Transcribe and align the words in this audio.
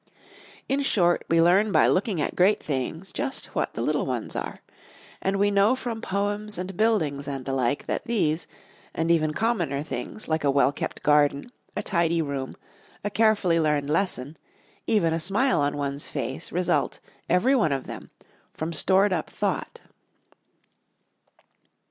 In 0.67 0.81
short, 0.81 1.23
we 1.29 1.39
learn 1.39 1.71
by 1.71 1.85
looking 1.85 2.19
at 2.19 2.35
great 2.35 2.59
things 2.59 3.11
just 3.11 3.53
what 3.53 3.75
the 3.75 3.83
little 3.83 4.07
ones 4.07 4.35
are; 4.35 4.59
and 5.21 5.35
we 5.37 5.51
know 5.51 5.75
from 5.75 6.01
poems 6.01 6.57
and 6.57 6.75
buildings 6.75 7.27
and 7.27 7.45
the 7.45 7.53
like, 7.53 7.85
that 7.85 8.05
these, 8.05 8.47
and 8.95 9.11
even 9.11 9.31
commoner 9.31 9.83
things, 9.83 10.27
like 10.27 10.43
a 10.43 10.49
well 10.49 10.71
kept 10.71 11.03
garden, 11.03 11.51
a 11.77 11.83
tidy 11.83 12.19
room, 12.19 12.55
a 13.03 13.11
carefully 13.11 13.59
learned 13.59 13.91
lesson, 13.91 14.37
even 14.87 15.13
a 15.13 15.19
smile 15.19 15.61
on 15.61 15.77
one's 15.77 16.09
face 16.09 16.51
result, 16.51 16.99
every 17.29 17.55
one 17.55 17.71
of 17.71 17.85
them, 17.85 18.09
from 18.55 18.73
stored 18.73 19.13
up 19.13 19.29
thought. 19.29 19.81